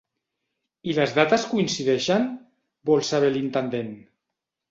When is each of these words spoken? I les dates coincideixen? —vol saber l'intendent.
I 0.93 0.95
les 0.99 1.11
dates 1.17 1.43
coincideixen? 1.51 2.25
—vol 2.91 3.05
saber 3.11 3.31
l'intendent. 3.35 3.93